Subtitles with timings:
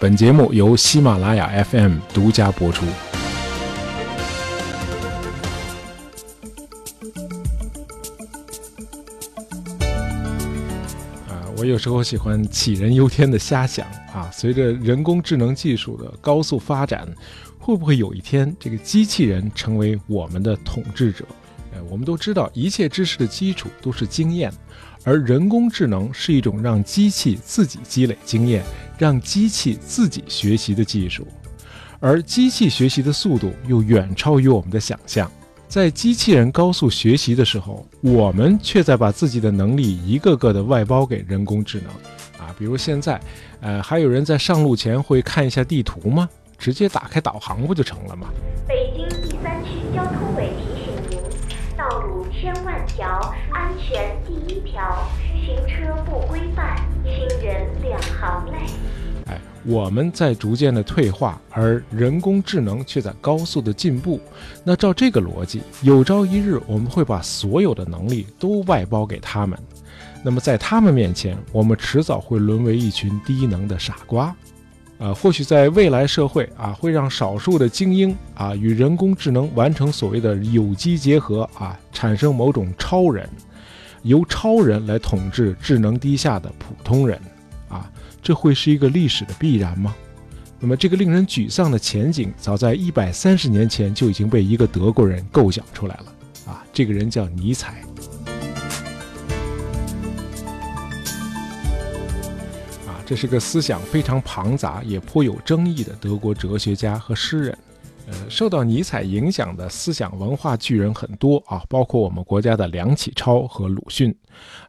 [0.00, 2.86] 本节目由喜马拉雅 FM 独家播出。
[11.26, 13.84] 啊，我有时候喜欢杞人忧天的瞎想
[14.14, 17.04] 啊，随着人工智能技术的高速发展，
[17.58, 21.24] 会不会有一天这个机器人成为我们的统治者？
[21.74, 24.52] 呃，我们都知道，一切知识的基础都是经验，
[25.02, 28.62] 而人工智能是一种让机器自己积累经验、
[28.98, 31.26] 让机器自己学习的技术，
[32.00, 35.30] 而机器学习的速度又远超于我们的想象。
[35.68, 41.88] 在机器人高速学习的时候，我们却在把自己的能力一个个的外包给人工智能。
[42.42, 43.20] 啊，比如现在，
[43.60, 46.28] 呃，还有人在上路前会看一下地图吗？
[46.56, 48.28] 直接打开导航不就成了吗？
[48.66, 51.20] 北京第三区交通委提醒您：
[51.76, 53.20] 道路千万条，
[53.52, 55.06] 安全第一条，
[55.44, 57.12] 行车不规范，亲
[57.44, 58.58] 人两行泪。
[59.68, 64.18] 我们在逐渐的退化，而人工智能却在高速的进步。
[64.64, 69.58] 那照这个逻辑，有朝一日我们会把所有的能力都外包给他们。
[70.22, 74.34] 那么在他们面前，我们迟早会沦为一群低能的傻瓜。
[74.98, 83.28] 啊，或许在未来社会啊，会让少数的精英啊与人工智能完成所谓的有机结合啊，产生某种超人，
[84.02, 87.20] 由超人来统治智能低下的普通人。
[88.22, 89.94] 这会是一个历史的必然吗？
[90.60, 96.04] 那么这个令人沮丧的前景，早在一百三十年前就已经被一个德国人构想出来了。
[96.46, 97.80] 啊，这个人叫尼采。
[102.86, 107.58] 啊，这是个思想非常庞杂也颇有争议的德国哲学家和诗人。
[108.08, 114.12] 呃，受到尼采影响的思想文化巨人很多啊，包括我们国家的梁启超和鲁迅。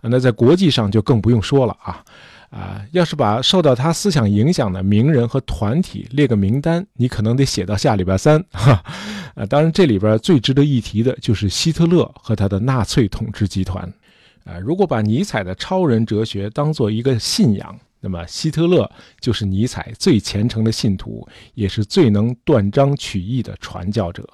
[0.02, 2.03] 那在国际上就更不用说了啊。
[2.50, 8.44] 啊，要是把受到他思想影响的名人和团体列个名单，你可能得写到下礼拜三。
[8.52, 8.83] 哈，
[9.36, 13.83] 呃，当然这里边最值得一提的就是希特勒和他的纳粹统治集团。
[14.45, 18.89] 啊，如果把尼采的超人哲学当做一个信仰，那么希特勒
[19.20, 24.27] 就是尼采最虔诚的信徒，也是最能断章取义的传教者。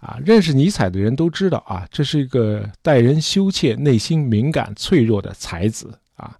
[0.00, 6.34] 啊，认识尼采的人都知道啊，这是一个待人羞怯、内心敏感、脆弱的才子啊。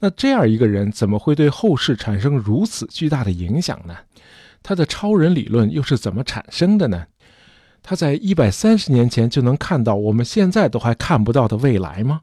[0.00, 3.94] 那这样一个人怎么会对后世产生如此巨大的影响呢？
[4.62, 7.06] 他的超人理论又是怎么产生的呢？
[7.82, 12.20] 他在一百三十年前就能看到我们现在都还看不到的未来吗？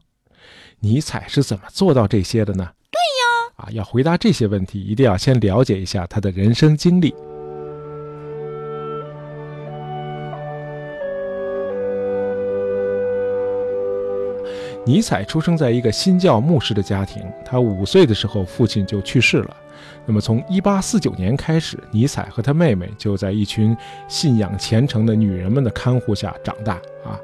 [0.80, 2.70] 尼采是怎么做到这些的呢？
[2.90, 7.14] 对呀，啊，要回答这些问题，一定要先了解一下他的人生经历。
[14.86, 19.56] 尼采出生在一个新教牧师的家庭，他五岁的时候父亲就去世了。
[20.04, 23.74] 那么从一八四九年开始，尼采和他妹妹就在一群
[24.08, 26.74] 信仰虔诚的女人们的看护下长大。
[27.02, 27.18] 啊，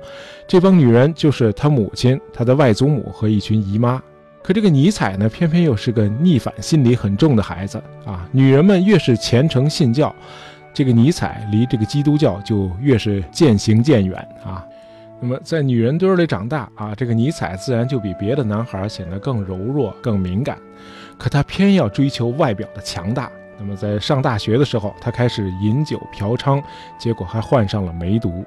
[0.48, 4.02] 这帮女人就是他母亲、他的外祖母和一群姨妈。
[4.42, 7.82] 可这个尼采呢，偏偏又是个逆反心理很重的孩子。
[8.06, 10.14] 啊，女人们越是虔诚信教，
[10.72, 14.16] 这个尼采离这个基督教就越是渐行渐远。
[14.42, 14.64] 啊。
[15.20, 20.56] 那么，在女人堆里长大啊，这个尼采自然就比别的男孩显得更柔弱、更敏感。
[21.18, 23.30] 可他偏要追求外表的强大。
[23.58, 26.62] 那么，在上大学的时候，他开始饮酒嫖娼，
[26.98, 28.42] 结果还患上了梅毒。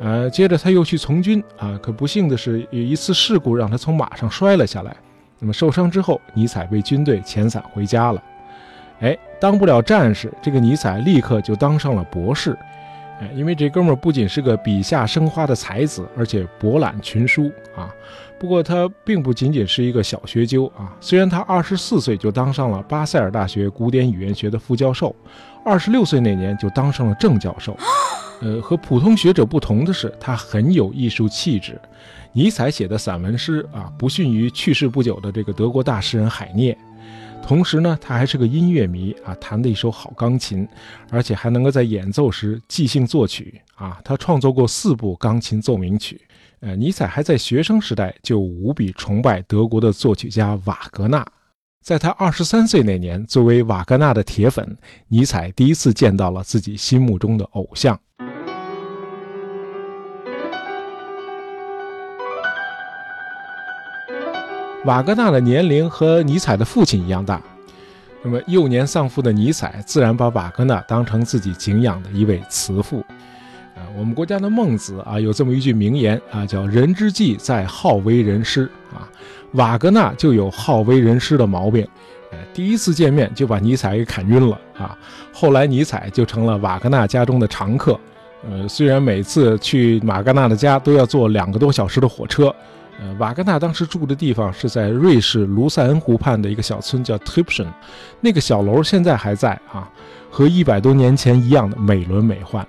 [0.00, 4.96] 呃，接着他又去从军啊，可不幸的是，有一次事故让他从马上摔了下来。
[5.38, 8.20] 那么受伤之后，尼采被军队遣散回家了。
[8.98, 12.58] 哎，当不了战士，这个尼采立刻就当上了博士。
[13.20, 17.92] 哎，因为这哥们儿不仅是个笔下生花的才子，而且博览群书啊。
[18.38, 20.96] 不过他并不仅仅是一个小学究啊。
[21.00, 25.14] 虽然他二十四岁就当上了巴塞尔大学古典语言学的副教授，
[25.64, 27.76] 二十六岁那年就当上了正教授。
[28.40, 31.76] 呃，和普通学者不同的是，他很有艺术气质。
[32.32, 36.78] 尼采写的散文诗啊，不逊于去世不久的这个德国大诗人海涅。
[37.42, 40.68] 同时呢，他还是个音乐迷啊，弹的一手好钢琴，
[41.10, 43.98] 而且还能够在演奏时即兴作曲啊。
[44.04, 46.20] 他创作过四部钢琴奏鸣曲。
[46.60, 51.26] 呃，尼采还在学生时代就无比崇拜德国的作曲家瓦格纳。
[51.82, 54.76] 在他二十三岁那年，作为瓦格纳的铁粉，
[55.06, 57.98] 尼采第一次见到了自己心目中的偶像。
[64.84, 67.42] 瓦格纳的年龄和尼采的父亲一样大，
[68.22, 73.00] 那么幼年丧父的尼采自然把瓦格纳当成自己敬仰的一位慈父。
[73.74, 79.08] 啊，我们国家的孟子啊，有这么一句名言啊，叫“人之计在好为人师”啊。
[79.52, 81.86] 瓦格纳就有好为人师的毛病，
[82.32, 84.96] 哎，第一次见面就把尼采给砍晕了啊。
[85.32, 87.98] 后来尼采就成了瓦格纳家中的常客。
[88.48, 92.54] 呃，虽然每次去瓦格纳的家都要坐两个多小时的火车。
[93.00, 97.72] 呃，瓦格纳当时住的地方是在瑞士卢塞恩湖畔的一个小村，叫 t i p s h e n
[98.20, 99.88] 那个小楼现在还在啊，
[100.28, 102.66] 和一百多年前一样的美轮美奂啊。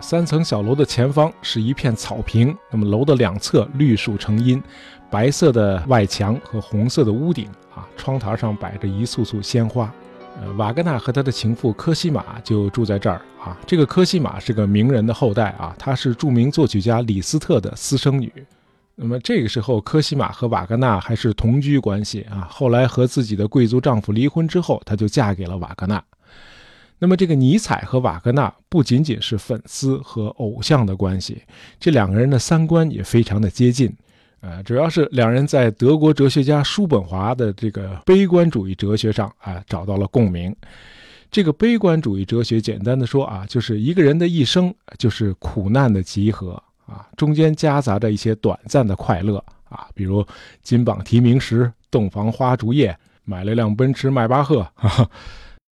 [0.00, 4.60] 三层小楼的前方是一片草坪，那么楼的两侧绿树成荫，
[5.08, 9.92] 白色的外墙和红色的屋顶啊，窗台上摆着一簇簇鲜花。
[10.40, 13.56] 呃，瓦格纳和他的情妇科西玛就住在这儿啊。
[13.66, 18.32] 这个科西玛是个名人的后代啊，她是著名作曲家李斯特的私生女。
[19.00, 22.48] 那么这个时候，科西玛和瓦格纳还是同居关系啊。
[22.50, 26.02] 后来和自己的贵族丈夫离婚之后，她就嫁给了瓦格纳。
[26.98, 31.40] 那么这个尼采和瓦格纳不仅仅是粉丝和偶像的关系，
[31.78, 33.94] 这两个人的三观也非常的接近。
[34.40, 40.52] 呃，主要是两人在德国哲学家叔本华的这个悲观主义哲学上啊找到了共鸣。
[41.30, 46.60] 这个悲观主义哲学，简单的说啊，就是一个人的一生就是苦难的集合。
[46.88, 49.36] 啊，中间夹杂着一些短暂的快乐
[49.68, 50.26] 啊，比如
[50.62, 54.66] 金榜题名时、洞房花烛夜、买了辆奔驰迈巴赫。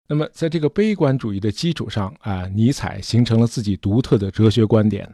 [0.08, 5.08] 那么，在这个悲观主义的基础上啊，尼采形成了自己独特的哲学观点。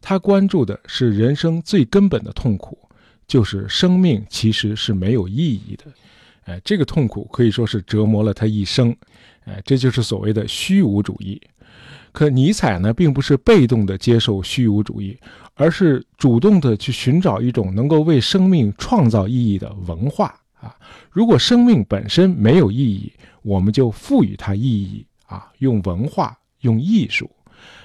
[0.00, 2.78] 他关注的是人生最根本的痛苦，
[3.26, 5.84] 就是生命其实是没有意义的。
[6.44, 8.94] 哎，这个痛苦可以说是折磨了他一生。
[9.44, 11.40] 哎，这就是所谓的虚无主义。
[12.14, 15.18] 可尼采呢，并不是被动的接受虚无主义，
[15.54, 20.72] 而是主动的去寻找一种能够为生命创造意义的文化啊。
[21.10, 23.12] 如果生命本身没有意义，
[23.42, 27.28] 我们就赋予它意义啊，用文化，用艺术。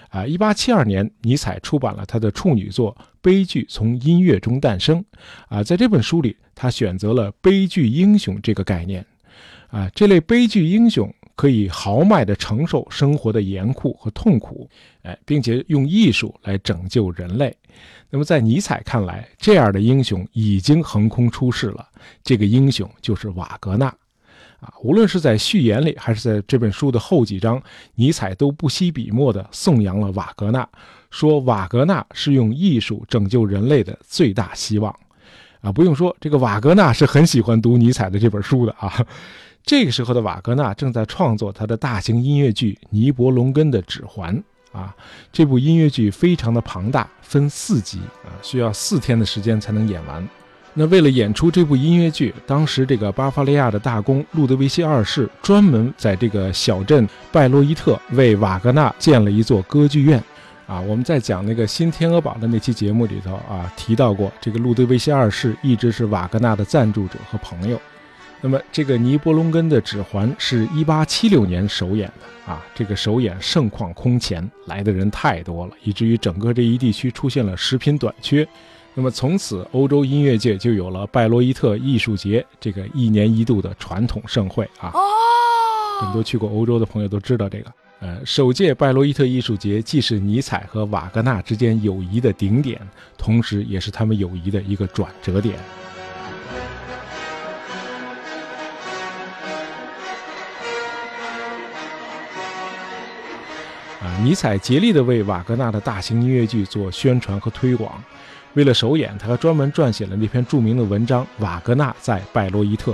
[0.09, 4.99] 啊，一八七二年，尼采出版了他的处女作《悲剧从音乐中诞生》
[5.47, 9.03] 啊，在这本书里，他选择了悲剧英雄这个概念
[9.69, 11.11] 啊，这类悲剧英雄。
[11.39, 14.69] 可以豪迈地承受生活的严酷和痛苦，
[15.03, 17.55] 哎，并且用艺术来拯救人类。
[18.09, 21.87] 那么，在尼采看来，这样的英雄已经横空出世了。
[22.25, 23.85] 这个英雄就是瓦格纳，
[24.59, 27.63] 啊，无论是在序言里，还是在这本书的后几章，
[27.95, 30.67] 尼采都不惜笔墨地颂扬了瓦格纳，
[31.09, 34.93] 说瓦格纳是用艺术拯救人类的最大希望。
[35.61, 38.93] 啊，不用说，这个瓦格纳是很喜欢读尼采的这本书的啊。
[39.63, 44.35] 这个时候的瓦格纳正在创作他的大型音乐剧《尼伯龙根的指环》
[44.77, 44.95] 啊，
[45.31, 50.27] 这部音乐剧非常的庞大，分四集啊，需要四天的时间才能演完。
[50.73, 60.23] 那为了演出这部音乐剧，当时这个巴伐利亚的大公路德维希二世专门在这个小镇拜洛伊特为瓦格纳建了一座歌剧院
[60.67, 60.79] 啊。
[60.79, 67.79] 我们在讲那个新天鹅堡的那期节目里头啊，提到过这个路德维希二世一直是瓦格纳的赞助者和朋友。
[68.41, 78.47] 那么，这个尼伯龙根的指环是一八七六年首演的啊，这个首演盛况空前，来的人太多了，以至于整个这一地区出现了食品短缺。
[78.93, 84.89] 那么，从此欧洲音乐界就有了拜洛伊特艺术节这个一年一度的传统盛会啊。
[84.93, 84.99] 哦，
[85.99, 87.71] 很多去过欧洲的朋友都知道这个。
[87.99, 92.79] 呃，首届拜洛伊特艺术节既是尼采和瓦格纳之间友谊的顶点，
[93.17, 95.59] 同时也是他们友谊的一个转折点。
[104.21, 108.01] 尼采竭力地为瓦格纳的大型音乐剧做宣传和推广。
[108.53, 112.91] 为了首演，他还专门撰写了那篇著名的文章《瓦格纳在拜洛伊特》。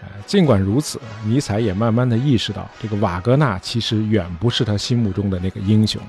[0.00, 6.00] 呃，尽管如此，尼采也慢慢地意识到，这个瓦格纳其实远不是他心目中的那个英雄。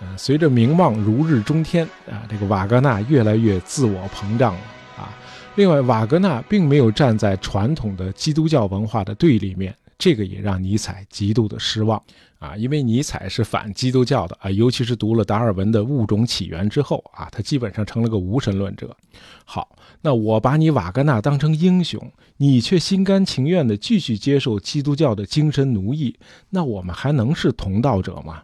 [0.00, 4.60] 呃，随着名望如日中天，啊，这个瓦格纳越来越自我膨胀了。
[4.96, 5.12] 啊，
[5.56, 9.74] 另外，瓦格纳并没有站在传统的基督教文化的对立面。
[10.00, 12.02] 这个也让尼采极度的失望
[12.38, 18.96] 啊，因为尼采是反基督教的啊，尤其是读了达尔文的物种起源之后啊，他基本上成了个无神论者。
[19.44, 22.00] 好，那我把你瓦格纳当成英雄，
[22.38, 26.16] 你却心甘情愿地继续接受基督教的精神奴役，
[26.48, 28.42] 那我们还能是同道者吗？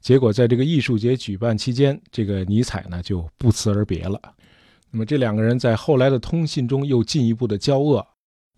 [0.00, 4.20] 结果在这个艺术节举办期间，这个尼采呢就不辞而别了。
[4.92, 8.06] 那么这两个人在后来的通信中又进一步的交恶。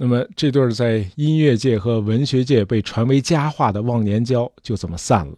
[0.02, 5.36] 那么这对在音乐界和文学界被传为佳话的忘年交就这么散了，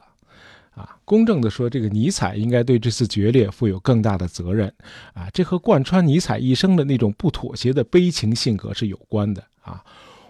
[0.77, 4.73] 啊，公正地说，这个尼采应该对这次决裂负有更大的责任，
[5.15, 9.83] 啊，这和贯穿尼采一生的那种不妥协的悲情性格是有关的，啊，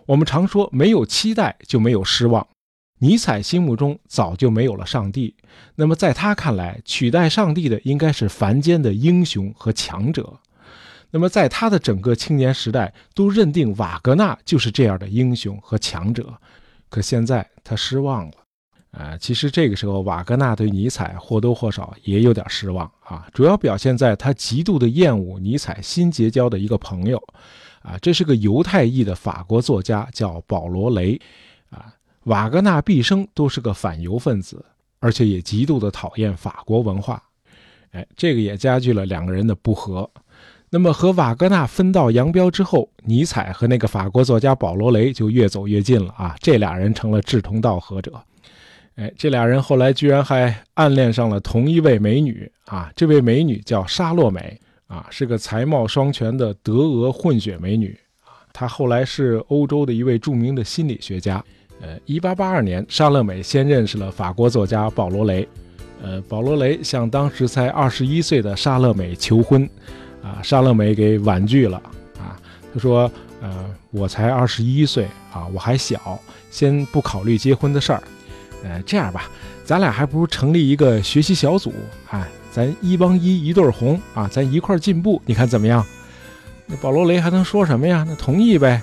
[0.06, 2.48] 我们常说没有期待就没有失望，
[3.00, 5.36] 尼采心目中早就没有了上帝，
[5.74, 10.38] 那么在他看来，取代上帝的应该是凡间的英雄和强者。
[11.12, 16.34] 那么在他的整个青年时代，都认定瓦格纳就是这样的英雄和强者。
[16.88, 18.32] 可现在他失望了。
[18.92, 27.16] 啊，其实这个时候，瓦格纳对尼采或多或少也有点失望啊，主要表现在他极度的厌恶尼采新结交的一个朋友，
[27.80, 31.18] 啊，这是个犹太裔的法国作家，叫保罗雷，
[31.70, 31.86] 啊，
[32.24, 34.62] 瓦格纳毕生都是个反犹分子，
[35.00, 37.22] 而且也极度的讨厌法国文化，
[37.92, 40.10] 哎，这个也加剧了两个人的不和。
[40.74, 48.10] 那么和瓦格纳分道扬镳之后，尼采和那个法国作家保罗雷就越走越近了啊，这俩人成了志同道合者。
[48.94, 52.90] 哎，这俩人后来居然还暗恋上了同一位美女啊！
[52.96, 58.40] 这位美女叫沙洛美啊，是个才貌双全的德俄混血美女啊。
[58.50, 61.44] 她后来是欧洲的一位著名的心理学家。
[61.82, 65.46] 呃，一八八二年，沙洛美先认识了法国作家保罗雷。
[66.02, 69.68] 呃，保罗雷向当时才二十一岁的沙洛美求婚，
[70.22, 71.76] 啊，沙乐美给婉拒了
[72.18, 72.38] 啊。
[72.72, 73.10] 他说
[73.42, 76.18] ：“呃，我才二十一岁啊，我还小，
[76.50, 78.02] 先不考虑结婚的事儿。”
[78.64, 79.28] 呃，这样吧，
[79.64, 81.72] 咱俩还不如成立一个学习小组，
[82.10, 85.84] 哎，咱一帮一，一对红啊，咱一块进步，你看怎么样？
[86.66, 88.04] 那保罗雷还能说什么呀？
[88.08, 88.80] 那同意呗。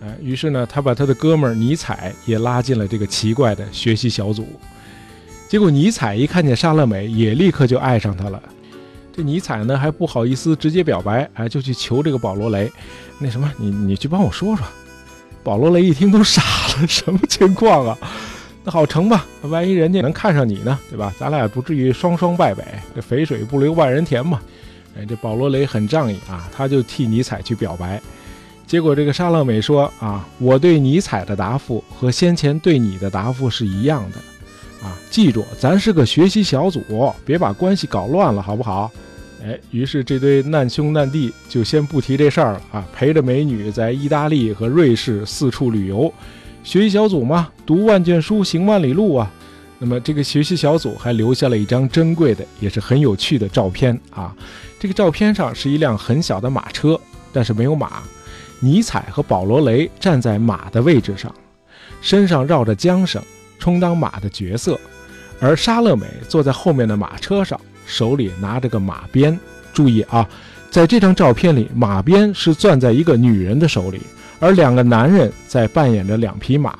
[0.00, 4.46] 呃，于是呢，他把他的哥们尼采也拉进了这个奇怪的学习小组。
[5.48, 8.42] 结果尼采一看见莎乐美，也立刻就爱上她了。
[9.18, 12.70] 这尼采呢，还不好意思直接表白，哎，就去求这个保罗雷，
[13.18, 14.64] 那什么，你你去帮我说说。
[15.42, 17.98] 保罗雷一听都傻了，什么情况啊？
[18.62, 21.12] 那好成吧，万一人家能看上你呢，对吧？
[21.18, 22.62] 咱俩也不至于双双败北，
[22.94, 24.40] 这肥水不流外人田嘛。
[24.96, 28.00] 哎，这保罗雷很仗义啊，他就替尼采去表白。
[28.68, 38.88] 结果这个沙乐美说啊，我对尼采的答复和先前对你的答复是一样的，啊，记住，咱是个学习小组，别把关系搞乱了，好不好？
[39.44, 46.12] 哎，于是这对难兄难弟就先不提这事儿了啊，陪着美女在意大利和瑞士四处旅游。
[46.64, 49.30] 学习小组嘛，读万卷书，行万里路啊。
[49.78, 54.34] 那么这个学习小组还留下了一张珍贵的，也是很有趣的照片啊。
[54.80, 57.00] 这个照片上是一辆很小的马车，
[57.32, 58.02] 但是没有马。
[58.60, 61.32] 尼采和保罗雷站在马的位置上，
[62.00, 63.22] 身上绕着缰绳，
[63.60, 64.78] 充当马的角色。
[65.40, 69.36] 而沙乐美坐在后面的马车上，手里拿着个马鞭。
[69.72, 70.28] 注意啊，
[70.70, 74.00] 在这张照片里，马鞭是攥在一个女人的手里。
[74.40, 76.70] 而两个男人在扮演着两匹马，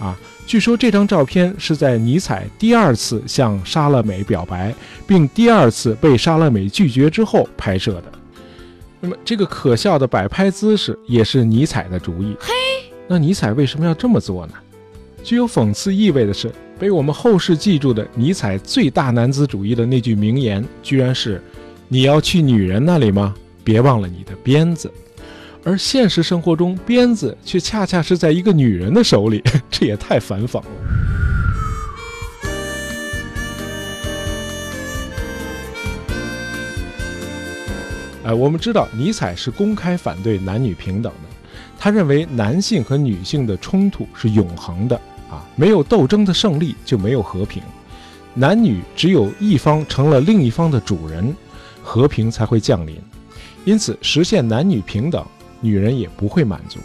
[0.00, 4.74] 啊，据说这张照片是在尼采第二次向莎乐美表白，
[5.06, 8.04] 并第二次被莎乐美拒绝之后拍摄的。
[9.00, 12.36] 那么，这个可笑的摆拍姿势也是尼采的主意。
[12.40, 12.52] 嘿，
[13.06, 14.54] 那尼采为什么要这么做呢？
[15.22, 21.40] 具有讽刺意味的是，被我们后世记住的尼采最大男子主义的那句名言，居然是
[21.88, 23.34] ：“你要去女人那里吗？
[23.62, 24.92] 别忘了你的鞭子。”
[25.62, 30.66] 而现实生活中，鞭子却恰恰是在一个女人的手里， 这也太反讽了。
[38.24, 41.28] 哎，我们知道尼采是公开反对男女平等的，
[41.78, 45.00] 他认为男性和女性的冲突是永恒的
[45.34, 47.62] 啊，没有斗争的胜利就没有和平，
[48.34, 51.34] 男女只有一方成了另一方的主人，
[51.82, 52.96] 和平才会降临。
[53.64, 55.24] 因此，实现男女平等。
[55.60, 56.78] 女人也不会满足。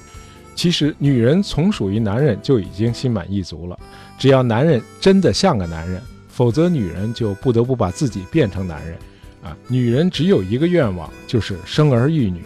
[0.56, 3.78] 其实，女人从属于男人就已经心满意足了。
[4.18, 8.98] 只要男人真的像个男人，否则女人就不得不把自己变成男人。
[9.44, 12.42] 啊，女人只有一个愿望，就是生儿育女。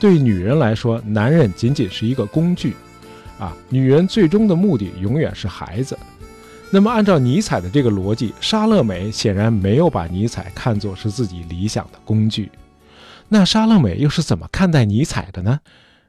[0.00, 2.74] 对女人来说，男人仅仅是一个工具。
[3.38, 5.98] 啊，女人最终的目的永远是孩子。
[6.70, 12.50] 那么，按照尼采的这个逻辑，莎乐美显然没有把尼采看作是自己理想的工具。
[13.28, 15.60] 那莎乐美又是怎么看待尼采的呢？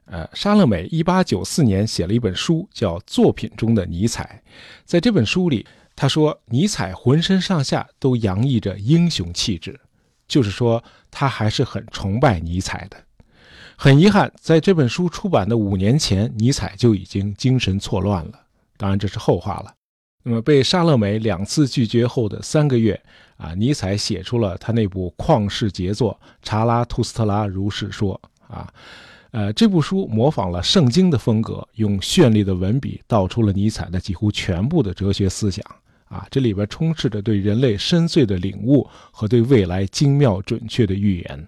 [0.05, 4.41] 呃，莎乐美一八九四年写了一本书，叫《作品中的尼采》。
[4.85, 5.65] 在这本书里，
[5.95, 9.79] 他说尼采浑身上下都洋溢着英雄气质，
[10.27, 12.97] 就是说他还是很崇拜尼采的。
[13.79, 18.31] 很遗憾，在这本书出版的五年前，尼采就已经精神错乱了。
[18.75, 19.71] 当然，这是后话了。
[20.23, 22.99] 那么，被莎乐美两次拒绝后的三个月。
[23.37, 28.19] 啊，尼采写出了他那部旷世杰作《查拉图斯特拉如是说》
[28.51, 28.67] 啊，
[29.29, 35.63] 呃，这部书模仿了圣经的风格，用绚丽的文笔道出了尼采的几乎全部的哲学思想
[36.05, 41.47] 啊，这里边充斥着对人类深邃的领悟和对未来精妙准确的预言。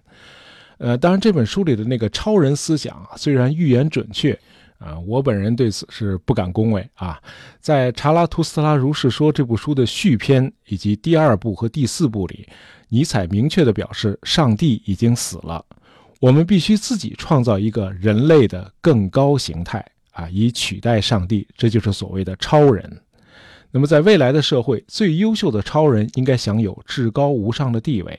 [0.79, 4.31] 呃，当然，这本书里的那个超人思想啊虽然预言准确
[4.77, 7.21] 啊，我本人对此是不敢恭维啊。
[7.59, 12.47] 在《查拉图斯特拉如是说》这部书的续篇以及第二部和第四部里，
[12.87, 15.63] 尼采明确地表示，上帝已经死了，
[16.21, 23.01] 我们必须自己创造一个人类的更高形态啊，以取代上帝，这就是所谓的超人。
[23.71, 28.17] 那么，在未来的社会，最优秀的超人应该享有至高无上的地位。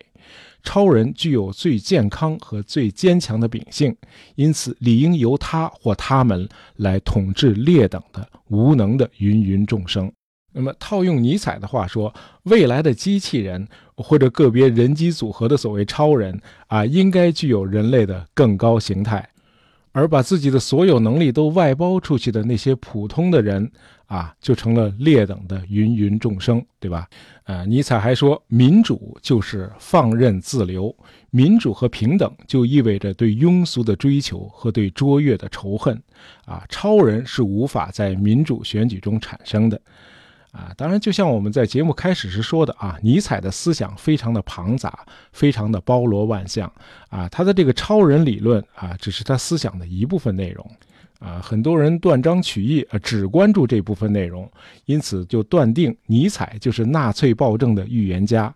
[0.62, 3.96] 超人具有最健康和最坚强的秉性，
[4.34, 10.10] 因此理应由他或他们来统治劣等的、无能的芸芸众生。
[10.52, 12.12] 那么，套用尼采的话说，
[12.42, 19.28] 未来的机器人或者个别人机组合的所谓超人啊，应该具有人类的更高形态。
[19.92, 23.70] 而把自己的所有能力都外包出去的那些普通的人
[24.06, 27.08] 啊，就成了劣等的芸芸众生，对吧？
[27.44, 30.94] 呃，尼采还说，民主就是放任自流，
[31.30, 36.00] 民主和平等就意味着对庸俗的追求和对卓越的仇恨，
[36.44, 39.80] 啊，超人是无法在民主选举中产生的。
[40.52, 46.70] 啊，当然，就像我们在节目开始时说的啊，尼采的思想非常的庞杂，非常的包罗万象
[47.08, 47.28] 啊。
[47.28, 50.68] 他的这个超人理论啊，只是他思想的一部分内容
[51.20, 51.40] 啊。
[51.40, 54.50] 很多人断章取义啊，只关注这部分内容，
[54.86, 58.52] 因此就断定尼采就是纳粹暴政的预言家。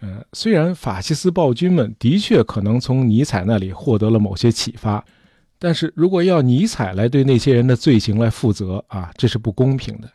[0.00, 5.04] 呃，虽然法西斯暴君们的确可能从尼采那里获得了某些启发。
[5.58, 10.10] 但是如果要尼采来对那些人的罪行来负责啊，这是不公平的。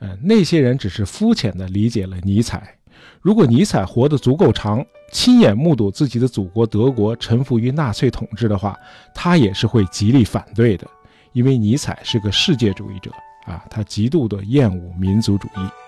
[0.00, 2.76] 嗯，那些人只是肤浅地理解了尼采。
[3.20, 8.76] 如果尼采活得足够长，亲眼目睹自己的祖国德国臣服于纳粹统治的话，
[9.14, 10.86] 他也是会极力反对的，
[11.32, 13.10] 因为尼采是个世界主义者
[13.44, 15.85] 啊，他极度的厌恶民族主义。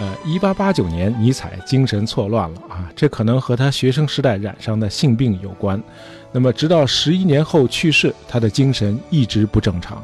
[0.00, 5.82] 呃，一八八九年，尼采精神错乱了啊，这可能和他学生时代染上的性病有关。
[6.30, 10.00] 那么，直到十一年后去世，他的精神一直不正常。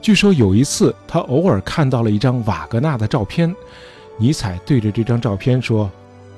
[0.00, 3.52] 据说有一次，他偶尔看到了一张瓦格纳的照片，
[4.16, 5.90] 尼采对着这张照片说：“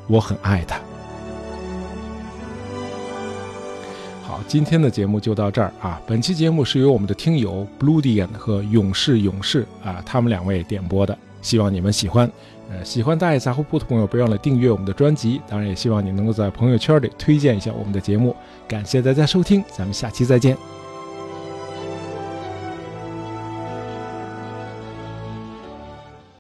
[0.09, 0.81] 我很爱他。”
[4.25, 6.01] 好，今天的节目就到这儿啊。
[6.07, 12.31] 本期节目是由我们的听友 Bludian 和勇士勇士啊，他们两位点播的，希望你们喜欢。
[12.71, 15.41] 呃，喜欢大爷杂货铺的朋友，别忘了订阅我们的专辑。
[15.49, 18.37] 当然，也希望你能够在朋友圈里推荐一下我们的节目。
[18.67, 20.88] 感谢大家收听，咱们下期再见。